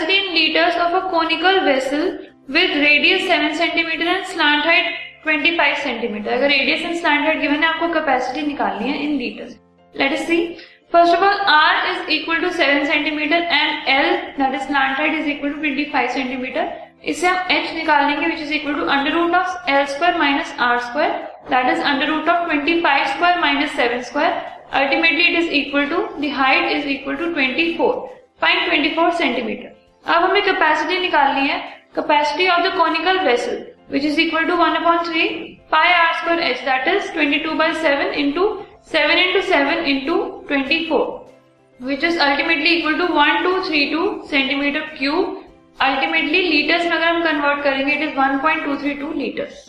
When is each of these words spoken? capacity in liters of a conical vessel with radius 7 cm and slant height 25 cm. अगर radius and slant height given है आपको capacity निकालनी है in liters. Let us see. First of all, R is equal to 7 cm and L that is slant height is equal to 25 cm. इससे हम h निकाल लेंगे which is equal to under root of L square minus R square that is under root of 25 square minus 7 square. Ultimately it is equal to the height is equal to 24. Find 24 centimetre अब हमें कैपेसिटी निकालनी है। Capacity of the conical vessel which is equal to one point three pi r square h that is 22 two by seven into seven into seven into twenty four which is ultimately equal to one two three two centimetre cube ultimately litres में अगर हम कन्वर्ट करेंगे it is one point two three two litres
capacity 0.00 0.28
in 0.28 0.34
liters 0.34 0.74
of 0.76 0.94
a 0.94 1.10
conical 1.10 1.60
vessel 1.64 2.18
with 2.48 2.70
radius 2.82 3.22
7 3.26 3.56
cm 3.56 4.02
and 4.02 4.26
slant 4.26 4.64
height 4.64 4.94
25 5.22 5.76
cm. 5.76 6.26
अगर 6.26 6.48
radius 6.48 6.84
and 6.84 6.98
slant 6.98 7.24
height 7.26 7.40
given 7.42 7.62
है 7.62 7.68
आपको 7.68 7.88
capacity 7.94 8.46
निकालनी 8.46 8.88
है 8.90 8.98
in 9.06 9.18
liters. 9.18 9.56
Let 9.94 10.12
us 10.12 10.26
see. 10.26 10.58
First 10.92 11.14
of 11.14 11.22
all, 11.22 11.40
R 11.54 11.74
is 11.92 12.08
equal 12.08 12.40
to 12.44 12.52
7 12.52 12.86
cm 12.86 13.32
and 13.32 13.90
L 13.96 14.08
that 14.38 14.54
is 14.54 14.62
slant 14.68 14.96
height 14.96 15.18
is 15.18 15.26
equal 15.26 15.50
to 15.50 15.58
25 15.66 16.14
cm. 16.16 16.46
इससे 17.10 17.26
हम 17.26 17.50
h 17.50 17.74
निकाल 17.74 18.06
लेंगे 18.10 18.26
which 18.30 18.40
is 18.46 18.52
equal 18.52 18.74
to 18.78 18.86
under 18.94 19.12
root 19.18 19.36
of 19.40 19.52
L 19.74 19.86
square 19.96 20.16
minus 20.22 20.54
R 20.68 20.78
square 20.88 21.12
that 21.50 21.68
is 21.74 21.84
under 21.90 22.08
root 22.12 22.32
of 22.36 22.46
25 22.48 23.06
square 23.12 23.40
minus 23.44 23.76
7 23.82 24.04
square. 24.12 24.32
Ultimately 24.80 25.28
it 25.32 25.38
is 25.42 25.52
equal 25.60 25.92
to 25.92 26.00
the 26.24 26.32
height 26.40 26.72
is 26.78 26.90
equal 26.96 27.20
to 27.22 27.30
24. 27.36 27.92
Find 28.42 28.68
24 28.68 29.10
centimetre 29.16 29.79
अब 30.04 30.22
हमें 30.24 30.42
कैपेसिटी 30.44 30.98
निकालनी 31.00 31.48
है। 31.48 31.58
Capacity 31.94 32.48
of 32.48 32.60
the 32.62 32.72
conical 32.76 33.18
vessel 33.20 33.64
which 33.90 34.04
is 34.04 34.20
equal 34.20 34.44
to 34.44 34.56
one 34.56 34.74
point 34.74 35.06
three 35.06 35.28
pi 35.72 35.92
r 35.92 36.12
square 36.14 36.40
h 36.42 36.60
that 36.64 36.88
is 36.88 37.10
22 37.12 37.42
two 37.44 37.54
by 37.54 37.74
seven 37.76 38.12
into 38.20 38.46
seven 38.92 39.18
into 39.18 39.40
seven 39.48 39.84
into 39.86 40.16
twenty 40.48 40.84
four 40.88 41.04
which 41.80 42.04
is 42.04 42.18
ultimately 42.20 42.70
equal 42.70 42.98
to 42.98 43.06
one 43.14 43.42
two 43.42 43.58
three 43.68 43.84
two 43.92 44.02
centimetre 44.30 44.80
cube 44.98 45.36
ultimately 45.80 46.42
litres 46.42 46.84
में 46.84 46.92
अगर 46.92 47.06
हम 47.06 47.22
कन्वर्ट 47.24 47.62
करेंगे 47.64 47.92
it 47.92 48.02
is 48.02 48.16
one 48.16 48.38
point 48.38 48.64
two 48.64 48.76
three 48.76 48.94
two 48.94 49.12
litres 49.14 49.68